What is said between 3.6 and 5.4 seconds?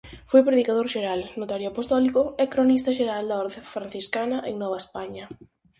franciscana en Nova España.